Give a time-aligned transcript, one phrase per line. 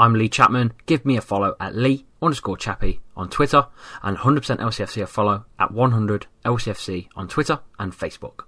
[0.00, 0.72] I'm Lee Chapman.
[0.86, 3.66] Give me a follow at Lee underscore Chappie on Twitter
[4.02, 8.44] and 100% LCFC a follow at 100 LCFC on Twitter and Facebook.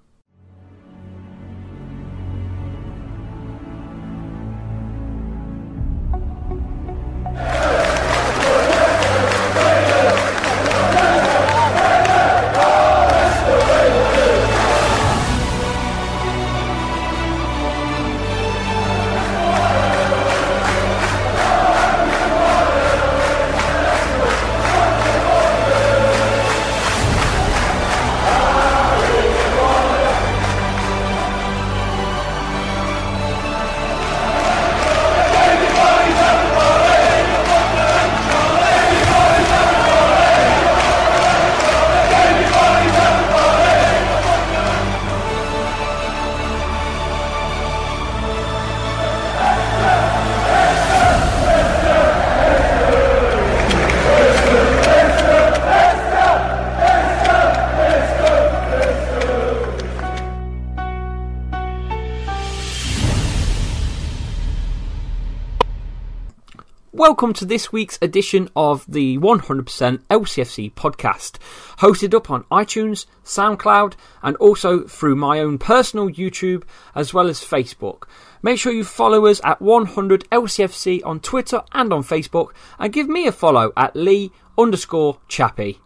[67.03, 69.65] Welcome to this week's edition of the 100%
[70.09, 71.37] LCFC podcast,
[71.79, 76.63] hosted up on iTunes, SoundCloud, and also through my own personal YouTube
[76.95, 78.03] as well as Facebook.
[78.41, 83.09] Make sure you follow us at 100 LCFC on Twitter and on Facebook, and give
[83.09, 85.81] me a follow at Lee underscore Chappie.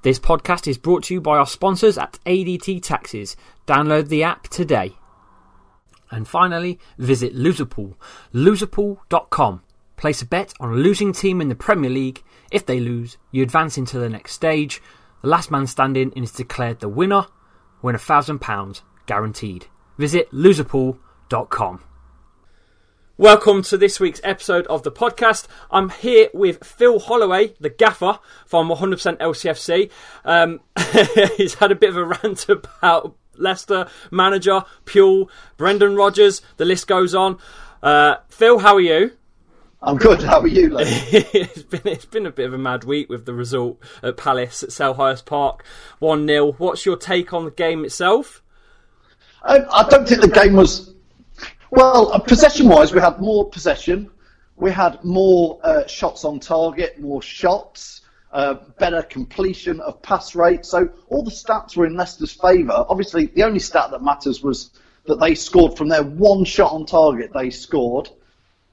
[0.00, 3.36] This podcast is brought to you by our sponsors at ADT Taxis.
[3.66, 4.96] Download the app today.
[6.10, 7.96] And finally, visit Loserpool,
[8.32, 9.60] loserpool.com.
[9.96, 12.22] Place a bet on a losing team in the Premier League.
[12.50, 14.82] If they lose, you advance into the next stage.
[15.22, 17.26] The last man standing is declared the winner.
[17.80, 19.66] Win a thousand pounds guaranteed.
[19.96, 21.80] Visit loserpool.com.
[23.16, 25.46] Welcome to this week's episode of the podcast.
[25.70, 29.90] I'm here with Phil Holloway, the gaffer from 100% LCFC.
[30.24, 30.60] Um,
[31.36, 36.42] he's had a bit of a rant about Leicester manager, Puel, Brendan Rodgers.
[36.56, 37.38] The list goes on.
[37.82, 39.12] Uh, Phil, how are you?
[39.86, 40.22] I'm good.
[40.22, 40.84] How are you, Lee?
[40.86, 44.62] it's been it's been a bit of a mad week with the result at Palace
[44.62, 45.62] at Selhurst Park,
[45.98, 48.42] one 0 What's your take on the game itself?
[49.42, 50.94] I, I don't think the game was
[51.70, 52.10] well.
[52.14, 54.10] Uh, possession-wise, we had more possession.
[54.56, 58.00] We had more uh, shots on target, more shots,
[58.32, 60.64] uh, better completion of pass rate.
[60.64, 62.86] So all the stats were in Leicester's favour.
[62.88, 64.70] Obviously, the only stat that matters was
[65.04, 67.32] that they scored from their one shot on target.
[67.34, 68.08] They scored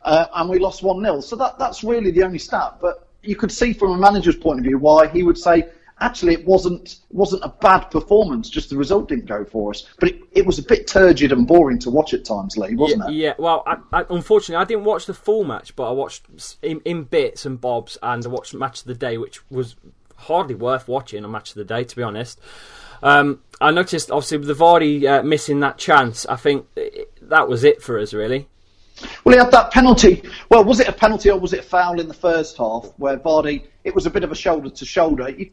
[0.03, 1.22] uh, and we lost 1 0.
[1.22, 2.78] So that, that's really the only stat.
[2.81, 5.69] But you could see from a manager's point of view why he would say,
[6.00, 9.88] actually, it wasn't wasn't a bad performance, just the result didn't go for us.
[10.00, 13.03] But it, it was a bit turgid and boring to watch at times, Lee, wasn't
[13.09, 13.16] yeah, it?
[13.16, 16.25] Yeah, well, I, I, unfortunately, I didn't watch the full match, but I watched
[16.62, 19.75] in, in bits and bobs, and I watched Match of the Day, which was
[20.18, 22.39] hardly worth watching a Match of the Day, to be honest.
[23.03, 27.48] Um, I noticed, obviously, with the Vardy uh, missing that chance, I think it, that
[27.48, 28.48] was it for us, really.
[29.23, 30.23] Well, he had that penalty.
[30.49, 33.17] Well, was it a penalty or was it a foul in the first half where
[33.17, 33.63] Vardy?
[33.83, 35.29] It was a bit of a shoulder to shoulder.
[35.29, 35.49] You,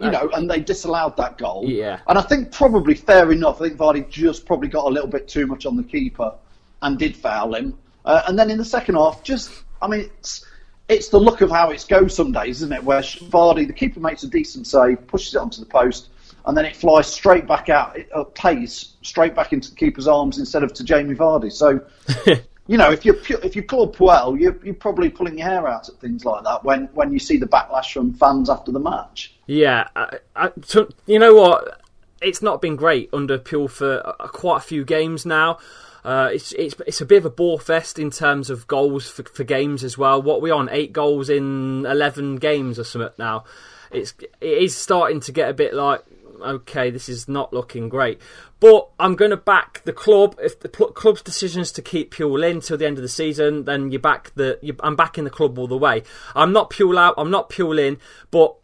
[0.00, 1.64] you know, and they disallowed that goal.
[1.66, 2.00] Yeah.
[2.06, 3.60] And I think probably fair enough.
[3.60, 6.34] I think Vardy just probably got a little bit too much on the keeper
[6.82, 7.78] and did foul him.
[8.04, 9.50] Uh, and then in the second half, just
[9.80, 10.44] I mean, it's
[10.88, 12.84] it's the look of how it goes some days, isn't it?
[12.84, 16.08] Where Vardy, the keeper makes a decent save, pushes it onto the post,
[16.46, 20.38] and then it flies straight back out at pace, straight back into the keeper's arms
[20.38, 21.52] instead of to Jamie Vardy.
[21.52, 21.80] So
[22.68, 25.88] you know, if you're if you're Claude Puel, you're, you're probably pulling your hair out
[25.88, 29.34] at things like that when, when you see the backlash from fans after the match.
[29.46, 31.80] Yeah, I, I, so, you know what?
[32.20, 35.58] It's not been great under Puel for uh, quite a few games now.
[36.04, 39.24] Uh, it's it's it's a bit of a bore fest in terms of goals for,
[39.24, 40.22] for games as well.
[40.22, 43.44] What are we on eight goals in eleven games or something now?
[43.90, 46.02] It's it is starting to get a bit like
[46.42, 48.20] okay, this is not looking great.
[48.60, 50.36] But I'm going to back the club.
[50.42, 53.90] If the club's decisions to keep Puel in till the end of the season, then
[53.90, 54.58] you back the.
[54.62, 56.02] You, I'm backing the club all the way.
[56.34, 57.14] I'm not Puel out.
[57.18, 57.98] I'm not Puel in.
[58.30, 58.54] But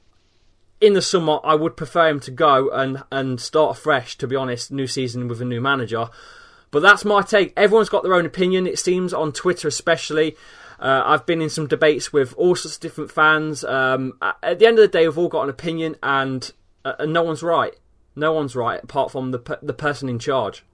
[0.81, 4.17] in the summer, I would prefer him to go and and start afresh.
[4.19, 6.09] To be honest, new season with a new manager.
[6.71, 7.53] But that's my take.
[7.57, 8.67] Everyone's got their own opinion.
[8.67, 10.37] It seems on Twitter, especially.
[10.81, 13.63] Uh, I've been in some debates with all sorts of different fans.
[13.63, 16.51] Um, at the end of the day, we've all got an opinion, and
[16.85, 17.75] uh, and no one's right.
[18.15, 20.65] No one's right apart from the the person in charge.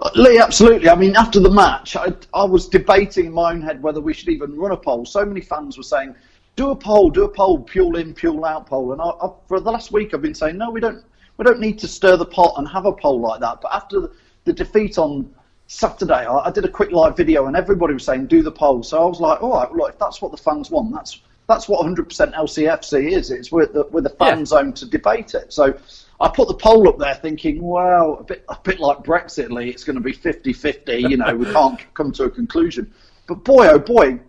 [0.00, 0.88] Uh, Lee, absolutely.
[0.88, 4.12] I mean, after the match, I, I was debating in my own head whether we
[4.12, 5.04] should even run a poll.
[5.04, 6.14] So many fans were saying,
[6.56, 9.60] "Do a poll, do a poll, Puel in, Puel out poll." And I, I, for
[9.60, 11.04] the last week, I've been saying, "No, we don't.
[11.36, 14.00] We don't need to stir the pot and have a poll like that." But after
[14.00, 14.12] the,
[14.44, 15.32] the defeat on
[15.66, 18.82] Saturday, I, I, did a quick live video, and everybody was saying, "Do the poll."
[18.82, 21.68] So I was like, "All right, look, if that's what the fans want, that's that's
[21.68, 23.30] what 100% LCFC is.
[23.30, 24.44] It's with the with the fan yeah.
[24.44, 25.76] zone to debate it." So
[26.20, 29.68] I put the poll up there thinking, well, a bit, a bit like Brexit, Lee,
[29.70, 30.96] it's going to be 50 50.
[30.96, 32.92] You know, we can't come to a conclusion.
[33.26, 34.20] But boy, oh boy,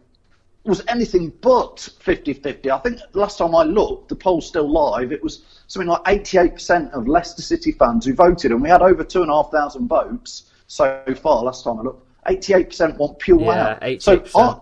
[0.63, 2.71] was anything but 50 50.
[2.71, 6.91] I think last time I looked, the poll's still live, it was something like 88%
[6.93, 11.63] of Leicester City fans who voted, and we had over 2,500 votes so far last
[11.63, 12.09] time I looked.
[12.25, 13.81] 88% want Puel yeah, out.
[13.81, 14.01] 88%.
[14.01, 14.59] So I,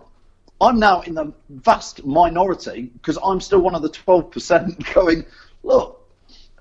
[0.62, 5.26] I'm now in the vast minority because I'm still one of the 12% going,
[5.64, 6.08] look,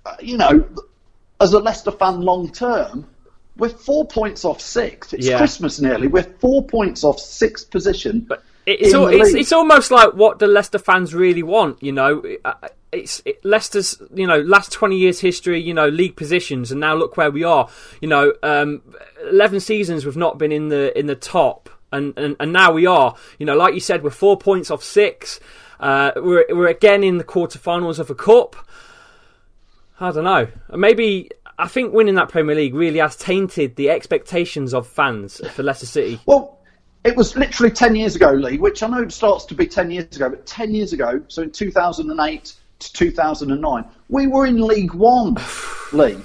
[0.06, 0.68] uh, you know,
[1.40, 3.08] as a Leicester fan long term,
[3.58, 5.14] we're four points off sixth.
[5.14, 5.38] It's yeah.
[5.38, 6.08] Christmas nearly.
[6.08, 8.22] We're four points off sixth position.
[8.22, 11.84] But it's, all, it's, it's, almost like what the Leicester fans really want.
[11.84, 12.24] You know,
[12.92, 15.62] it's it, Leicester's you know last twenty years history.
[15.62, 17.70] You know, league positions, and now look where we are.
[18.02, 18.82] You know, um,
[19.30, 21.61] eleven seasons we've not been in the in the top,
[21.92, 23.16] and, and and now we are.
[23.40, 25.40] You know, like you said, we're four points off six.
[25.80, 28.56] Uh, we're we're again in the quarterfinals of a cup.
[30.00, 30.48] I don't know.
[30.76, 35.64] Maybe I think winning that Premier League really has tainted the expectations of fans for
[35.64, 36.20] Leicester City.
[36.26, 36.60] Well,
[37.04, 40.16] it was literally 10 years ago, Lee, which I know starts to be 10 years
[40.16, 45.36] ago, but 10 years ago, so in 2008 to 2009, we were in League One,
[45.94, 46.18] Lee.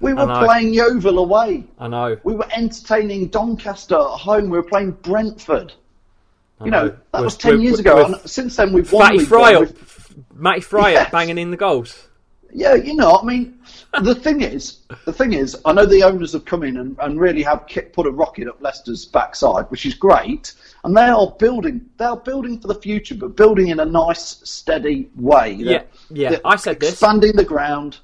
[0.00, 1.64] We were playing Yeovil away.
[1.78, 2.16] I know.
[2.22, 4.44] We were entertaining Doncaster at home.
[4.44, 5.72] We were playing Brentford.
[6.64, 8.04] You know, know, that was 10 years ago.
[8.04, 9.16] And since then, we've won.
[9.16, 9.66] Matty Fry,
[10.34, 11.10] Matty Fry yes.
[11.10, 12.08] banging in the goals.
[12.52, 13.58] Yeah, you know, I mean,
[14.02, 17.20] the thing is, the thing is, I know the owners have come in and, and
[17.20, 20.54] really have put a rocket up Leicester's backside, which is great,
[20.84, 24.40] and they are building, they are building for the future, but building in a nice,
[24.48, 25.52] steady way.
[25.52, 26.38] Yeah, yeah.
[26.44, 26.92] I said this.
[26.92, 27.98] Expanding the ground,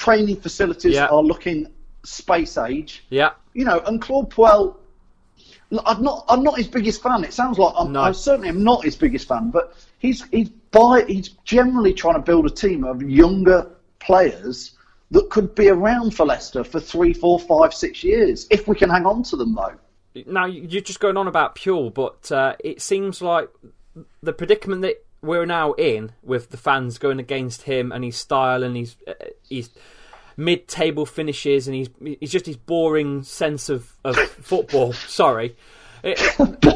[0.00, 1.08] training facilities yeah.
[1.08, 1.66] are looking
[2.04, 3.04] space age.
[3.10, 3.32] Yeah.
[3.52, 4.76] You know, and Claude Puel.
[5.86, 6.24] I'm not.
[6.28, 7.22] I'm not his biggest fan.
[7.22, 8.00] It sounds like I'm, no.
[8.00, 9.50] I certainly am not his biggest fan.
[9.50, 13.70] But he's he's by he's generally trying to build a team of younger
[14.00, 14.72] players
[15.12, 18.90] that could be around for Leicester for three, four, five, six years if we can
[18.90, 19.74] hang on to them, though.
[20.26, 23.48] Now you're just going on about Puel, but uh, it seems like
[24.22, 28.62] the predicament that we're now in with the fans going against him and his style
[28.62, 29.12] and his uh,
[29.48, 29.70] his
[30.36, 34.92] mid-table finishes and he's he's just his boring sense of, of football.
[34.92, 35.56] Sorry,
[36.02, 36.18] it,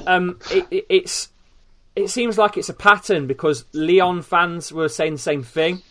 [0.07, 1.29] um, it, it, it's
[1.97, 5.83] it seems like it's a pattern because Lyon fans were saying the same thing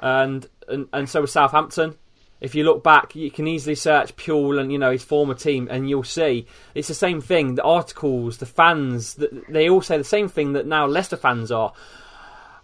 [0.00, 1.96] and and, and so was Southampton.
[2.42, 5.68] If you look back, you can easily search Puel and you know his former team,
[5.70, 7.54] and you'll see it's the same thing.
[7.54, 9.16] The articles, the fans,
[9.48, 11.72] they all say the same thing that now Leicester fans are.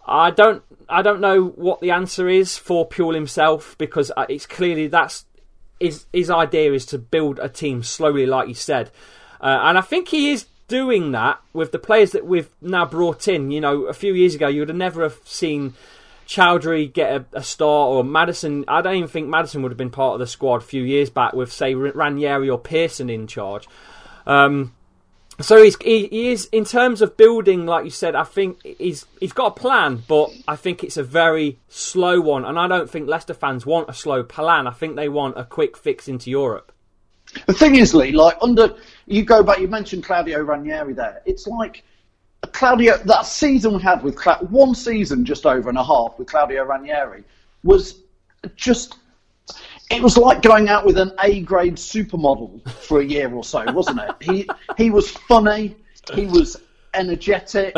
[0.04, 4.46] I don't, I don't know what the answer is for Puel himself because uh, it's
[4.46, 5.26] clearly that's
[5.78, 8.90] his his idea is to build a team slowly, like you said,
[9.40, 13.28] uh, and I think he is doing that with the players that we've now brought
[13.28, 13.52] in.
[13.52, 15.74] You know, a few years ago, you would have never have seen
[16.28, 18.66] Choudhury get a, a start or Maddison.
[18.68, 21.08] I don't even think Maddison would have been part of the squad a few years
[21.08, 23.66] back with, say, Ranieri or Pearson in charge.
[24.26, 24.74] Um,
[25.40, 28.14] so he's, he, he, is in terms of building, like you said.
[28.14, 32.44] I think he's he's got a plan, but I think it's a very slow one,
[32.44, 34.66] and I don't think Leicester fans want a slow plan.
[34.66, 36.72] I think they want a quick fix into Europe.
[37.46, 38.74] The thing is, Lee, like under
[39.06, 41.22] you go back, you mentioned Claudio Ranieri there.
[41.24, 41.84] It's like
[42.52, 46.28] Claudio, that season we had with Cla- one season just over and a half with
[46.28, 47.24] Claudio Ranieri
[47.62, 48.00] was
[48.56, 48.96] just
[49.90, 53.64] it was like going out with an A grade supermodel for a year or so,
[53.72, 54.10] wasn't it?
[54.20, 55.76] He he was funny,
[56.14, 56.56] he was
[56.94, 57.74] energetic,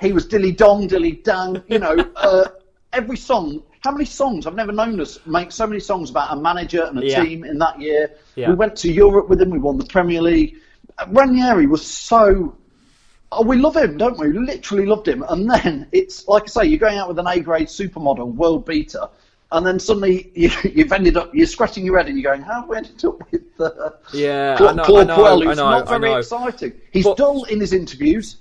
[0.00, 1.62] he was dilly dong, dilly dang.
[1.68, 2.48] You know, uh,
[2.92, 3.62] every song.
[3.80, 4.46] How many songs?
[4.46, 7.22] I've never known us make so many songs about a manager and a Yeah.
[7.22, 8.12] team in that year.
[8.34, 8.48] Yeah.
[8.48, 9.50] We went to Europe with him.
[9.50, 10.56] We won the Premier League.
[11.08, 12.56] Ranieri was so.
[13.36, 14.30] Oh, we love him, don't we?
[14.30, 15.24] We literally loved him.
[15.28, 19.08] And then it's like I say, you're going out with an A-grade supermodel, world beater,
[19.52, 22.60] and then suddenly you, you've ended up you're scratching your head and you're going, "How
[22.60, 25.44] have we ended up with uh, Yeah, Cla- I know, Claude I know, Puel, I
[25.46, 26.72] who's know, not I very exciting.
[26.92, 28.36] He's But- dull in his interviews.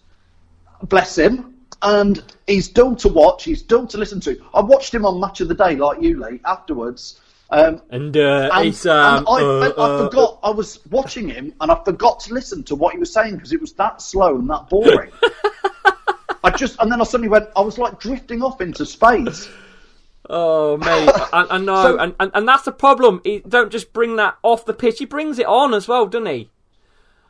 [0.84, 1.50] Bless him.
[1.82, 3.44] And he's dull to watch.
[3.44, 4.42] He's dull to listen to.
[4.54, 7.20] I watched him on Match of the Day, like you, Lee, afterwards.
[7.54, 10.40] Um, And, uh, and, it's um, and I, uh, I, I uh, forgot.
[10.44, 13.54] I was watching him, and I forgot to listen to what he was saying because
[13.54, 15.12] it was that slow and that boring.
[16.44, 17.50] I just, and then I suddenly went.
[17.56, 19.48] I was like drifting off into space.
[20.30, 23.22] Oh mate, I, I know, So- and, and and that's the problem.
[23.24, 26.26] He don't just bring that off the pitch; he brings it on as well, doesn't
[26.26, 26.50] he?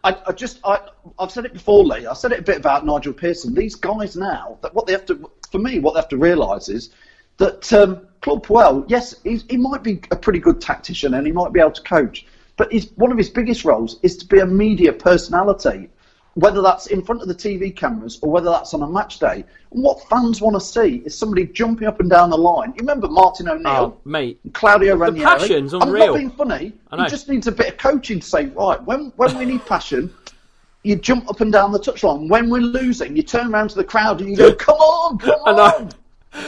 [0.06, 0.80] I, I just, I,
[1.18, 2.06] I've said it before, Lee.
[2.06, 3.54] I said it a bit about Nigel Pearson.
[3.54, 6.68] These guys now, that what they have to, for me, what they have to realise
[6.68, 6.90] is
[7.38, 11.34] that um, Claude Puel, yes, he's, he might be a pretty good tactician and he
[11.34, 12.26] might be able to coach,
[12.56, 15.90] but his, one of his biggest roles is to be a media personality,
[16.36, 19.44] whether that's in front of the TV cameras or whether that's on a match day.
[19.72, 22.70] And what fans want to see is somebody jumping up and down the line.
[22.70, 23.98] You remember Martin O'Neill?
[23.98, 24.40] Oh, mate.
[24.54, 25.26] Claudio Ranieri.
[25.26, 26.04] passion's unreal.
[26.04, 26.74] I'm not being funny.
[26.96, 30.14] He just needs a bit of coaching to say, right, when when we need passion,
[30.84, 32.30] you jump up and down the touchline.
[32.30, 35.40] When we're losing, you turn around to the crowd and you go, come on, come
[35.46, 35.90] on.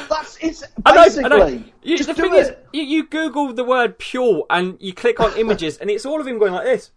[0.10, 1.26] That's it's I know, basically.
[1.26, 1.64] I know.
[1.84, 2.38] You, just the thing it.
[2.38, 6.20] is, you, you Google the word Puel and you click on images, and it's all
[6.20, 6.92] of him going like this.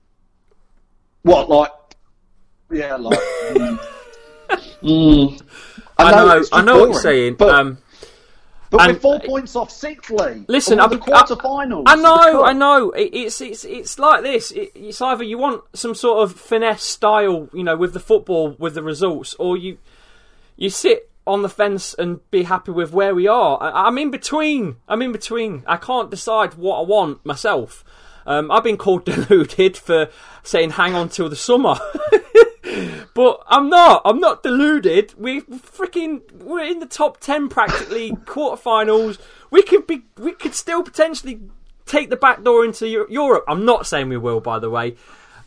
[1.22, 1.72] what like?
[2.70, 3.18] Yeah, like.
[3.50, 3.78] mm.
[4.82, 5.42] Mm.
[5.98, 7.34] I know, I just know what you're saying.
[7.34, 7.78] But, um,
[8.70, 10.44] but and- we're four points off sixth, Lee.
[10.48, 11.84] Listen, I've the been- I- quarterfinals.
[11.86, 12.44] I know.
[12.44, 12.90] I know.
[12.90, 14.50] It, it's it's it's like this.
[14.50, 18.56] It, it's either you want some sort of finesse style, you know, with the football,
[18.58, 19.78] with the results, or you
[20.56, 23.62] you sit on the fence and be happy with where we are.
[23.62, 24.76] I, I'm in between.
[24.88, 25.62] I'm in between.
[25.66, 27.85] I can't decide what I want myself.
[28.26, 30.08] Um, I've been called deluded for
[30.42, 31.76] saying hang on till the summer.
[33.18, 34.02] But I'm not.
[34.04, 35.14] I'm not deluded.
[35.18, 39.18] We freaking we're in the top ten practically quarterfinals.
[39.50, 40.02] We could be.
[40.16, 41.40] We could still potentially
[41.85, 43.44] take the back door into Europe.
[43.49, 44.94] I'm not saying we will, by the way.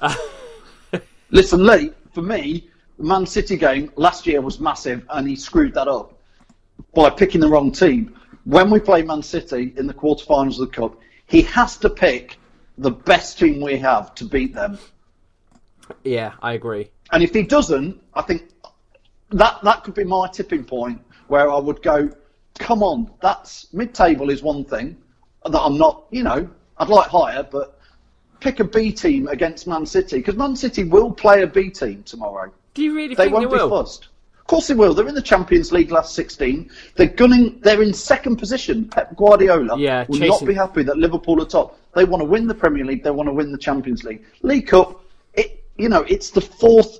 [1.29, 2.69] Listen, Lee, for me,
[3.01, 6.13] Man City game last year was massive, and he screwed that up
[6.93, 8.15] by picking the wrong team.
[8.45, 12.37] When we play Man City in the quarterfinals of the Cup, he has to pick
[12.77, 14.77] the best team we have to beat them.
[16.03, 16.89] Yeah, I agree.
[17.11, 18.49] And if he doesn't, I think
[19.31, 22.09] that that could be my tipping point where I would go,
[22.59, 24.97] come on, that's mid-table is one thing
[25.45, 27.79] that I'm not, you know, I'd like higher, but
[28.39, 32.03] pick a B team against Man City because Man City will play a B team
[32.03, 32.51] tomorrow.
[32.73, 33.69] Do you really think They think won't they be will?
[33.83, 34.07] fussed.
[34.39, 34.93] Of course they will.
[34.93, 36.69] They're in the Champions League last 16.
[36.95, 37.59] They're gunning.
[37.61, 38.85] They're in second position.
[38.85, 41.77] Pep Guardiola Yeah, will not be happy that Liverpool are top.
[41.95, 43.03] They want to win the Premier League.
[43.03, 44.23] They want to win the Champions League.
[44.41, 45.03] League Cup.
[45.33, 46.99] It you know it's the fourth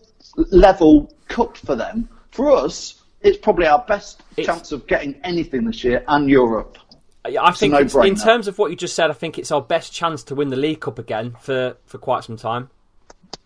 [0.52, 2.08] level cup for them.
[2.32, 6.78] For us, it's probably our best It's- chance of getting anything this year and Europe.
[7.26, 9.94] I I think in terms of what you just said, I think it's our best
[9.94, 12.70] chance to win the League Cup again for, for quite some time.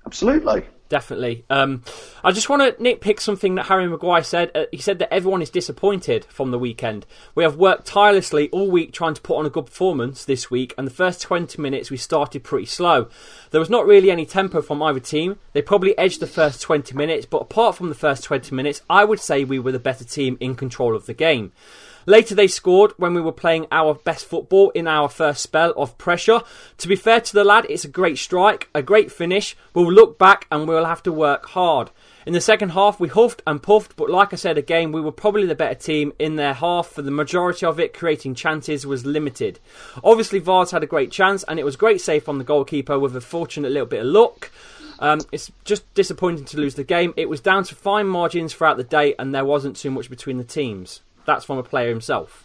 [0.05, 0.63] Absolutely.
[0.87, 1.45] Definitely.
[1.49, 1.83] Um,
[2.23, 4.51] I just want to nitpick something that Harry Maguire said.
[4.53, 7.07] Uh, he said that everyone is disappointed from the weekend.
[7.33, 10.75] We have worked tirelessly all week trying to put on a good performance this week,
[10.77, 13.09] and the first 20 minutes we started pretty slow.
[13.49, 15.39] There was not really any tempo from either team.
[15.53, 19.05] They probably edged the first 20 minutes, but apart from the first 20 minutes, I
[19.05, 21.51] would say we were the better team in control of the game.
[22.05, 25.97] Later, they scored when we were playing our best football in our first spell of
[25.97, 26.41] pressure.
[26.77, 29.55] To be fair to the lad, it's a great strike, a great finish.
[29.73, 31.89] We'll look back and we'll have to work hard.
[32.25, 35.11] In the second half, we huffed and puffed, but like I said again, we were
[35.11, 36.87] probably the better team in their half.
[36.87, 39.59] For the majority of it, creating chances was limited.
[40.03, 43.15] Obviously, Vars had a great chance, and it was great save from the goalkeeper with
[43.15, 44.51] a fortunate little bit of luck.
[44.97, 47.13] Um, it's just disappointing to lose the game.
[47.17, 50.37] It was down to fine margins throughout the day, and there wasn't too much between
[50.37, 51.01] the teams.
[51.25, 52.43] That's from a player himself.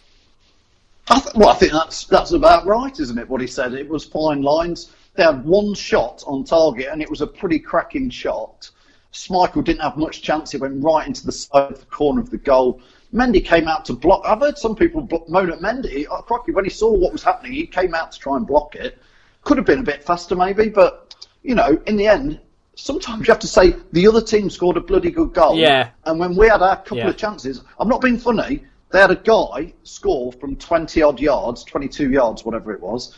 [1.09, 3.27] I th- well, I think that's that's about right, isn't it?
[3.27, 3.73] What he said.
[3.73, 4.91] It was fine lines.
[5.15, 8.69] They had one shot on target, and it was a pretty cracking shot.
[9.13, 10.51] Schmeichel didn't have much chance.
[10.51, 12.79] He went right into the side of the corner of the goal.
[13.13, 14.21] Mendy came out to block.
[14.25, 16.05] I've heard some people moan at Mendy.
[16.09, 18.75] Oh, crocky, when he saw what was happening, he came out to try and block
[18.75, 18.97] it.
[19.43, 22.39] Could have been a bit faster, maybe, but you know, in the end,
[22.75, 25.57] sometimes you have to say the other team scored a bloody good goal.
[25.57, 25.89] Yeah.
[26.05, 27.09] And when we had our couple Yeah.
[27.09, 28.63] of chances, I'm not being funny.
[28.91, 33.15] They had a guy score from 20 odd yards, 22 yards, whatever it was.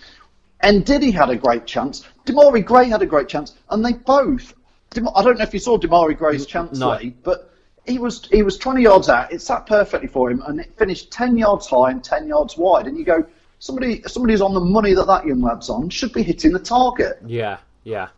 [0.62, 2.06] And Diddy had a great chance.
[2.26, 4.54] Demarai Gray had a great chance, and they both.
[4.92, 6.96] Dem- I don't know if you saw Demarai Gray's chance, No.
[6.96, 7.52] Lee, but
[7.86, 9.34] he was he was 20 yards out.
[9.34, 12.88] It sat perfectly for him, and it finished 10 yards high and 10 yards wide.
[12.88, 13.26] And you go,
[13.60, 16.60] somebody somebody who's on the money that that young lad's on should be hitting the
[16.60, 17.20] target.
[17.26, 18.10] Yeah, yeah.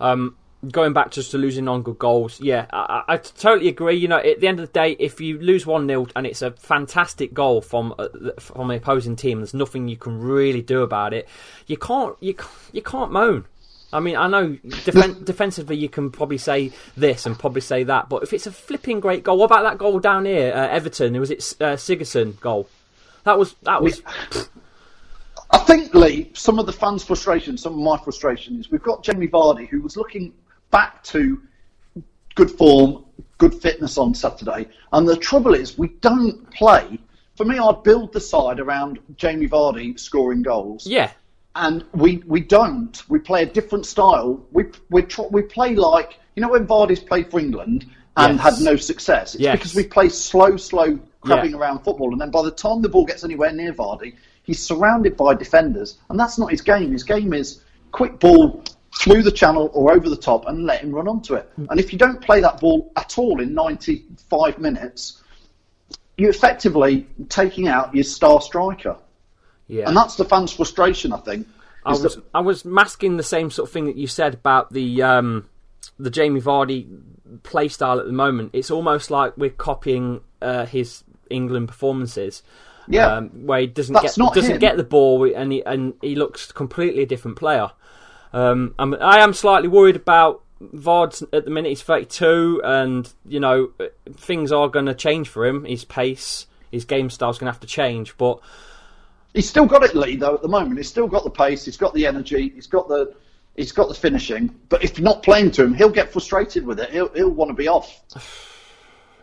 [0.00, 0.36] Um,
[0.70, 3.96] going back just to losing on good goals, yeah, I, I totally agree.
[3.96, 6.42] You know, at the end of the day, if you lose one 0 and it's
[6.42, 10.82] a fantastic goal from uh, from the opposing team, there's nothing you can really do
[10.82, 11.28] about it.
[11.66, 12.36] You can't you
[12.72, 13.46] you can't moan.
[13.94, 18.08] I mean, I know defen- defensively you can probably say this and probably say that,
[18.08, 21.18] but if it's a flipping great goal, what about that goal down here, uh, Everton?
[21.20, 22.68] Was it uh, Sigurdsson goal?
[23.24, 24.02] That was that was
[25.52, 29.02] I think, Lee, some of the fans' frustration, some of my frustration is we've got
[29.02, 30.32] Jamie Vardy who was looking
[30.72, 31.40] back to
[32.34, 33.04] good form,
[33.38, 34.66] good fitness on Saturday.
[34.92, 36.98] And the trouble is, we don't play.
[37.36, 40.86] For me, I'd build the side around Jamie Vardy scoring goals.
[40.86, 41.12] yeah,
[41.54, 43.02] And we, we don't.
[43.08, 44.44] We play a different style.
[44.52, 47.86] We, we, tr- we play like, you know, when Vardy's played for England
[48.16, 48.42] and Yes.
[48.58, 49.56] had no success, it's Yes.
[49.56, 51.58] because we play slow, slow, crabbing Yeah.
[51.58, 52.12] around football.
[52.12, 55.98] And then by the time the ball gets anywhere near Vardy, he's surrounded by defenders.
[56.10, 56.92] And that's not his game.
[56.92, 57.62] His game is
[57.92, 58.62] quick ball
[58.94, 61.48] through the channel or over the top and let him run onto it.
[61.58, 61.66] Mm.
[61.70, 65.22] And if you don't play that ball at all in 95 minutes,
[66.18, 68.96] you're effectively taking out your star striker.
[69.66, 69.88] yeah.
[69.88, 71.46] And that's the fans' frustration, I think.
[71.84, 74.72] I was that- I was masking the same sort of thing that you said about
[74.72, 75.48] the um,
[75.98, 76.86] the Jamie Vardy
[77.42, 78.50] play style at the moment.
[78.52, 82.42] It's almost like we're copying uh, his England performances.
[82.88, 83.06] Yeah.
[83.06, 84.58] um, where he doesn't That's get doesn't him.
[84.58, 87.70] get the ball and he and he looks completely a different player.
[88.32, 91.68] Um, I'm, I am slightly worried about Vard at the minute.
[91.70, 93.72] He's 32, and you know
[94.14, 95.64] things are going to change for him.
[95.64, 98.16] His pace, his game style's going to have to change.
[98.16, 98.40] But
[99.34, 100.76] He's still got it, Lee, though, at the moment.
[100.76, 103.14] He's still got the pace, he's got the energy, he's got the
[103.56, 104.54] he's got the finishing.
[104.68, 106.90] But if you're not playing to him, he'll get frustrated with it.
[106.90, 108.00] He'll he'll want to be off.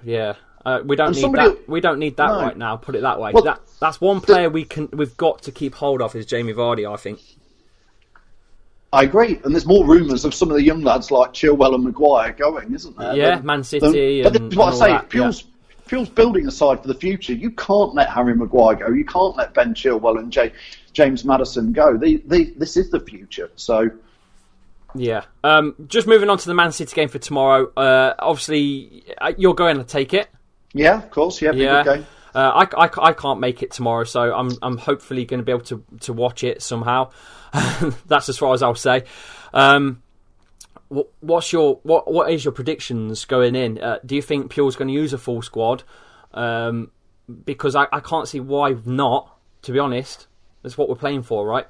[0.01, 0.35] Yeah,
[0.65, 1.67] uh, we don't And need somebody- that.
[1.69, 2.41] We don't need that No.
[2.41, 2.77] right now.
[2.77, 3.31] Put it that way.
[3.33, 6.53] Well, that that's one player we can we've got to keep hold of is Jamie
[6.53, 6.89] Vardy.
[6.89, 7.19] I think.
[8.91, 9.39] I agree.
[9.43, 12.73] And there's more rumours of some of the young lads like Chilwell and Maguire going,
[12.73, 13.15] isn't there?
[13.15, 14.91] Yeah, Than- Man City than- but this is what I say.
[14.93, 15.09] that,
[15.85, 17.33] Puel's building a side for the future.
[17.33, 18.89] You can't let Harry Maguire go.
[18.89, 20.53] You can't let Ben Chilwell and J-
[20.93, 21.97] James Maddison go.
[21.97, 23.49] They, they, this is the future.
[23.55, 23.89] So
[24.93, 25.23] Yeah.
[25.43, 27.71] Um, just moving on to the Man City game for tomorrow.
[27.75, 30.29] Uh, obviously, uh, you're going to take it.
[30.73, 31.83] yeah, of course, yeah, Yeah.
[32.33, 35.51] Uh, I, I, I can't make it tomorrow, so I'm I'm hopefully going to be
[35.51, 37.11] able to, to watch it somehow.
[38.07, 39.03] That's as far as I'll say.
[39.53, 40.03] Um,
[40.89, 43.79] what, what's your what what is your predictions going in?
[43.79, 45.83] Uh, do you think Puel's going to use a full squad?
[46.33, 46.91] Um,
[47.45, 49.35] because I, I can't see why not.
[49.63, 50.27] To be honest,
[50.61, 51.67] that's what we're playing for, right?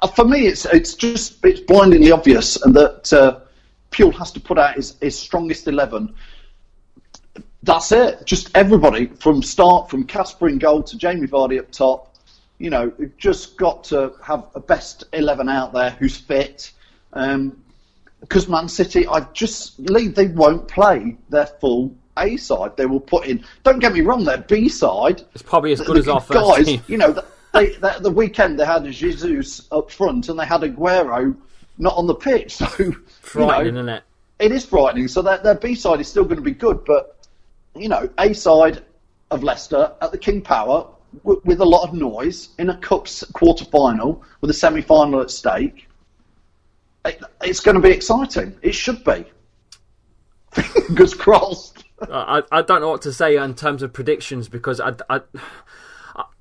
[0.00, 3.40] Uh, for me, it's it's just it's blindingly obvious, and that uh,
[4.10, 6.14] has to put out his, his strongest eleven.
[7.66, 8.24] That's it.
[8.24, 12.14] Just everybody from start from Kasper in goal to Jamie Vardy up top.
[12.58, 16.72] You know, just got to have a best eleven out there who's fit.
[17.12, 17.62] Um,
[18.20, 22.76] because Man City, I just leave they won't play their full A side.
[22.76, 23.44] They will put in.
[23.62, 26.56] Don't get me wrong, their B side It's probably as good the as our first
[26.56, 26.82] guys, team.
[26.86, 30.62] you know, th- they, they, the weekend they had Jesus up front and they had
[30.62, 31.36] Aguero
[31.78, 32.58] not on the pitch.
[33.26, 34.02] So Frightening, you know, isn't it?
[34.38, 35.08] it is frightening.
[35.08, 37.15] So their, their B side is still going to be good, but
[37.80, 38.84] you know, A side
[39.30, 40.86] of Leicester at the King Power
[41.24, 45.20] w- with a lot of noise in a Cups quarter final with a semi final
[45.20, 45.88] at stake.
[47.04, 48.56] It, it's going to be exciting.
[48.62, 49.24] It should be.
[50.52, 51.84] Fingers crossed.
[52.10, 55.20] I, I don't know what to say in terms of predictions because I, I,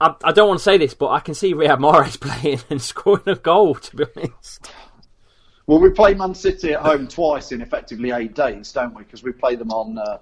[0.01, 2.81] I, I don't want to say this, but I can see Riyad Mahrez playing and
[2.81, 3.75] scoring a goal.
[3.75, 4.69] To be honest,
[5.67, 9.03] Well, we play Man City at home twice in effectively eight days, don't we?
[9.03, 10.17] Because we play them on uh,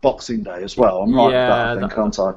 [0.00, 1.02] Boxing Day as well.
[1.02, 2.32] I'm right with that, Yeah, I think, that- aren't I?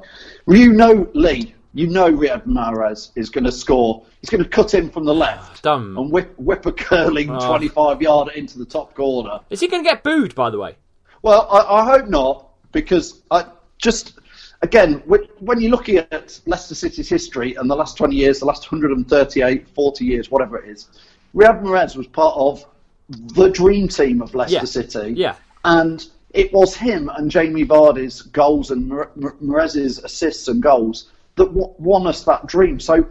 [0.46, 4.06] Well, you know, Lee, you know Riyad Mahrez is going to score.
[4.22, 5.98] He's going to cut in from the left Dumb.
[5.98, 7.48] and whip, whip a curling Oh.
[7.48, 9.40] 25 yarder into the top corner.
[9.50, 10.36] is he going to get booed?
[10.36, 10.76] By the way,
[11.22, 13.46] Well, I, I hope not, because I
[13.78, 14.20] just
[14.62, 18.72] again when you're looking at Leicester City's history and the last 20 years, the last
[18.72, 20.88] 138, 40 years, whatever it is,
[21.36, 22.66] Riyad Mahrez was part of
[23.10, 24.64] the dream team of Leicester Yeah.
[24.64, 25.14] City.
[25.18, 25.36] Yeah.
[25.66, 32.08] and it was him and Jamie Vardy's goals and Mar- assists and goals that won
[32.08, 32.80] us that dream.
[32.80, 33.08] So,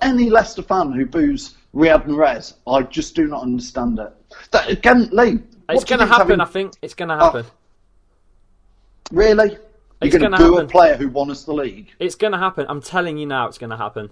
[0.00, 4.12] any Leicester fan who boos Riyad Mahrez, I just do not understand it.
[4.50, 5.40] That again, Lee.
[5.68, 6.40] it's going to happen.
[6.40, 7.46] I think it's going to happen.
[7.48, 7.52] Oh,
[9.10, 9.58] really?
[10.02, 11.90] You're going to boo a player who won us the league?
[11.98, 12.66] It's going to happen.
[12.68, 14.10] I'm telling you now, it's going to happen.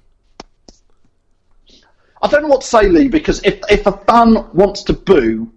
[2.20, 5.52] I don't know what to say, Lee, because if if a fan wants to boo,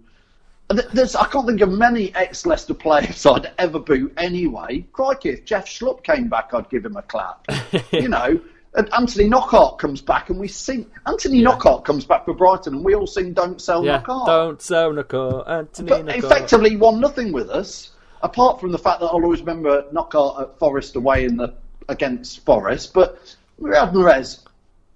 [0.72, 4.84] there's I can't think of many ex Leicester players I'd ever boo anyway.
[4.92, 7.44] Crikey, if Jeff Schlupp came back, I'd give him a clap.
[7.92, 8.40] you know,
[8.74, 10.86] and Anthony Knockaert comes back and we sing.
[11.06, 14.62] Anthony Knockaert comes back for Brighton and we all sing "Don't Sell Yeah, Knockaert." don't
[14.62, 16.24] sell Knockaert, Anthony but Knockaert.
[16.24, 17.90] effectively won nothing with us,
[18.22, 21.54] apart from the fact that I'll always remember Knockaert at Forest away in the
[21.88, 22.94] against Forest.
[22.94, 24.40] But Riyad Mahrez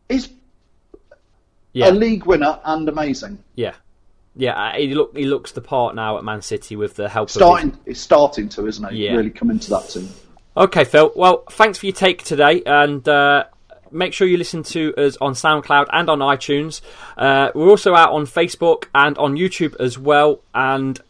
[0.08, 0.30] is
[1.72, 3.42] yeah, a league winner and amazing.
[3.56, 3.74] yeah,
[4.36, 4.76] yeah.
[4.76, 7.42] He look he looks the part now at Man City with the help of his
[7.42, 8.92] Starting, it's starting to, isn't it?
[8.94, 9.14] Yeah.
[9.14, 10.08] Really come into that team.
[10.56, 11.12] Okay, Phil.
[11.14, 13.44] Well, thanks for your take today, and uh,
[13.90, 16.80] make sure you listen to us on SoundCloud and on iTunes.
[17.16, 21.00] Uh, we're also out on Facebook and on YouTube as well, and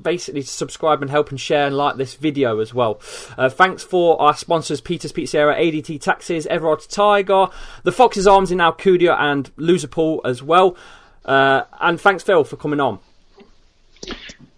[0.00, 3.00] basically subscribe and help and share and like this video as well.
[3.36, 7.48] Uh, thanks for our sponsors: Peter's Pizzeria, ADT Taxis, Everard Tiger,
[7.82, 10.76] the Fox's Arms in Alcudia, and Loserpool as well.
[11.24, 12.98] Uh, and thanks, Phil, for coming on.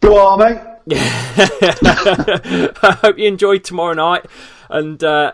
[0.00, 0.58] Go on, mate.
[2.82, 4.26] I hope you enjoyed tomorrow night,
[4.68, 5.32] and uh,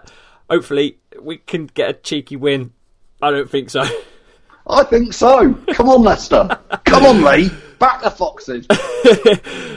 [0.48, 2.72] hopefully we can get a cheeky win.
[3.20, 3.84] I don't think so.
[4.66, 5.54] I think so.
[5.72, 6.58] Come on, Leicester.
[6.84, 7.50] Come on, Lee.
[7.78, 8.66] Back the Foxes.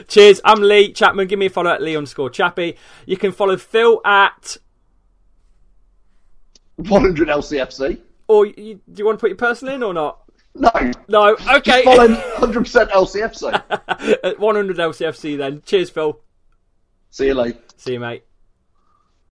[0.07, 0.39] Cheers.
[0.45, 1.27] I'm Lee Chapman.
[1.27, 2.77] Give me a follow at Lee underscore Chappy.
[3.05, 4.57] You can follow Phil at,
[6.75, 7.99] 100 LCFC.
[8.27, 10.19] or you, do you want to put your personal in or not?
[10.55, 10.71] No.
[11.07, 11.35] No.
[11.55, 11.83] Okay.
[11.83, 12.07] Just follow
[12.53, 14.19] 100% LCFC.
[14.23, 15.61] at 100 LCFC then.
[15.65, 16.19] Cheers, Phil.
[17.09, 17.59] See you later.
[17.77, 18.23] See you, mate.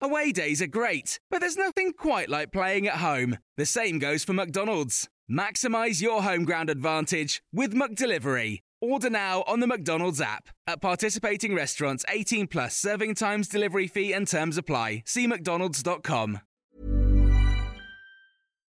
[0.00, 3.38] Away days are great, but there's nothing quite like playing at home.
[3.56, 5.08] The same goes for McDonald's.
[5.30, 8.60] Maximize your home ground advantage with McDelivery.
[8.82, 10.50] Order now on the McDonald's app.
[10.66, 15.02] At participating restaurants, 18 plus serving times, delivery fee, and terms apply.
[15.06, 16.40] See McDonald's.com.